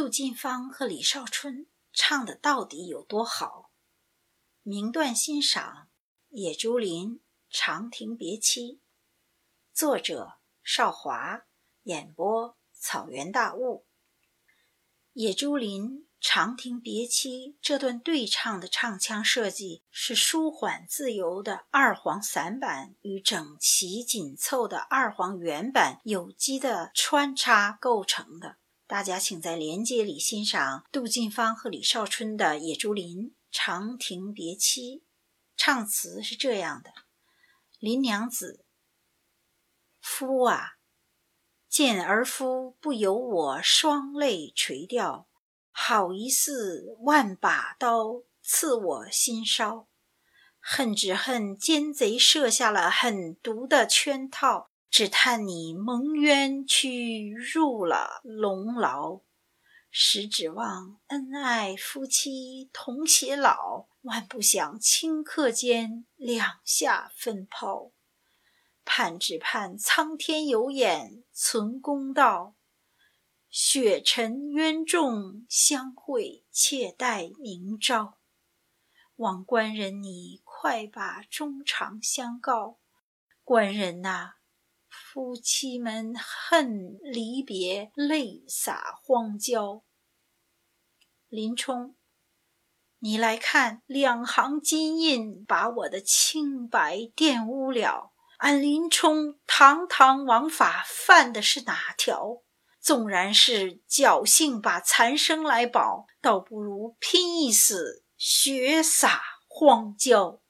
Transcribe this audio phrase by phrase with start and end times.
[0.00, 3.70] 杜近芳和李少春唱的到底有多好？
[4.62, 5.90] 名段欣赏：
[6.30, 7.16] 野猪林
[7.50, 8.62] 《长亭别妻》，
[9.74, 11.42] 作者邵华，
[11.82, 13.84] 演播草原大雾。
[15.12, 16.06] 野猪林。
[16.22, 28.56] 《长亭别妻》这段对唱的唱腔设计是舒缓自由的二黄散板与整齐紧凑的二黄原板有机的穿插构成的。
[28.90, 34.96] 大家请在连接里欣赏杜近芳和李少春的《野猪林·长亭别妻》。
[35.56, 36.90] 唱词是这样的：
[37.78, 38.64] 林娘子，
[40.00, 40.72] 夫啊，
[41.68, 45.28] 见儿夫不由我双泪垂掉。
[45.70, 49.86] 好一似万把刀刺我心梢，
[50.58, 59.20] 恨只恨奸贼设下了狠毒的圈套，只叹你蒙冤屈入了龙牢。
[59.92, 67.92] 实指望恩爱夫妻同偕老，万不想顷刻间两下分抛。
[68.84, 72.56] 盼只盼苍天有眼存公道。
[73.48, 78.18] 雪沉冤重，相会且待明朝。
[79.16, 82.78] 望官人你快把衷肠相告。
[83.42, 84.34] 官人呐，
[84.90, 89.84] 夫妻们恨离别，泪洒荒郊。
[91.28, 91.94] 林冲，
[92.98, 98.12] 你来看，两行金印把我的清白玷污了。
[98.38, 102.42] 俺林冲堂堂王法，犯的是哪条？
[102.80, 110.40] 纵然是侥幸把残生来保，倒不如拼一死，血洒荒郊。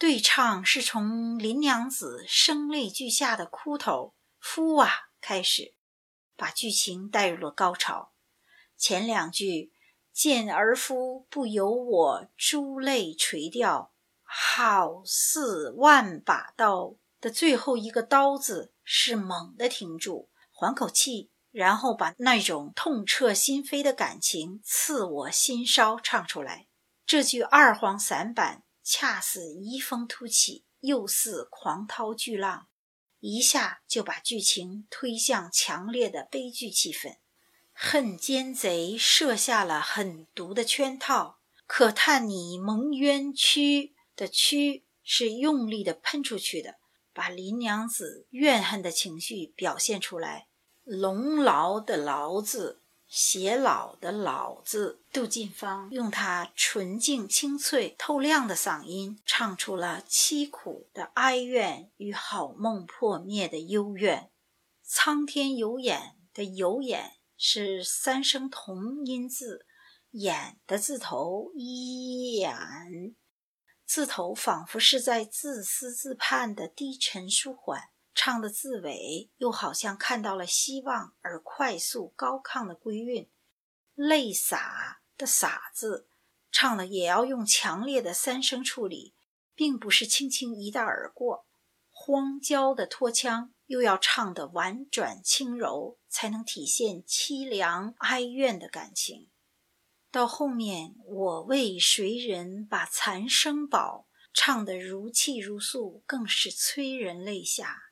[0.00, 5.74] 对唱是从林娘子声泪俱下的哭头“夫啊”开始，
[6.38, 8.14] 把剧情带入了高潮。
[8.78, 9.74] 前两句
[10.10, 21.30] “见儿夫不由我珠泪垂掉，好似万把刀”的最后一个“刀”字是猛地停住，缓口气。
[21.50, 26.68] 然后把那种痛彻心扉的感情刺我心梢唱出来。
[27.04, 32.68] 这句二黄散板恰似移风突起，又似狂涛巨浪，
[33.20, 37.16] 一下就把剧情推向强烈的悲剧气氛。
[37.72, 46.76] 恨奸贼设下了狠毒的圈套，可叹你蒙冤屈的屈是用力的喷出去的，
[47.12, 50.48] 把林娘子怨恨的情绪表现出来。
[50.84, 52.79] 龙牢的牢字，
[53.12, 64.30] 偕老的老字，杜近芳用她纯净、清脆、透亮的嗓音，唱出了凄苦的哀怨与好梦破灭的幽怨。
[64.84, 69.66] 苍天有眼的有眼是三声同音字，
[70.12, 72.56] 眼的字头一眼，
[73.84, 77.88] 字头仿佛是在自私自盼的低沉舒缓。
[78.22, 83.30] 唱的字尾又好像看到了希望而快速高亢的归韵，
[83.94, 86.06] 泪洒的洒字
[86.52, 89.14] 唱的也要用强烈的三声处理，
[89.54, 91.46] 并不是轻轻一带而过。
[91.88, 99.30] 荒郊的拖腔又要唱得婉转轻柔，才能体现凄凉哀怨的感情。
[100.10, 107.86] 到后面我为谁人把残生保，唱得如泣如诉，更是催人泪下。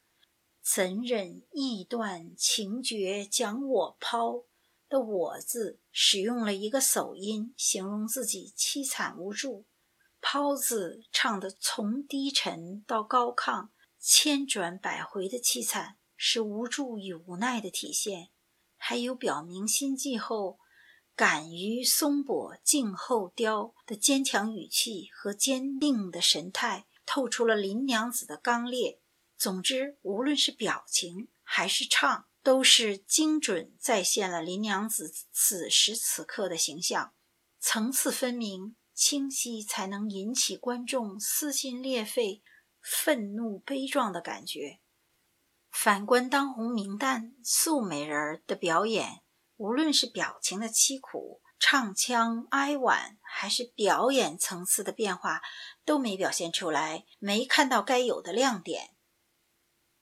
[0.71, 4.45] 怎忍意断情绝将我抛
[4.87, 9.65] 的“我”字，使用了一个手音，形容自己凄惨无助。
[10.21, 18.29] 抛字唱得从低沉到高亢，千转百回的凄惨，是无助与无奈的体现，
[18.77, 20.59] 还有表明心迹后
[21.17, 29.01] 敢于松柏静后凋的坚强语气和坚定的神态，透出了林娘子的刚烈。
[29.39, 37.15] 总之，无论是表情还是唱，都是精准再现了林娘子此时此刻的形象，
[37.61, 42.43] 层次分明、清晰，才能引起观众撕心裂肺、
[42.83, 44.81] 愤怒悲壮的感觉。
[45.71, 49.23] 反观当红名旦素美人儿的表演，
[49.57, 55.41] 无论是表情的凄苦、唱腔哀婉，还是表演层次的变化，
[55.85, 58.97] 都没表现出来，没看到该有的亮点。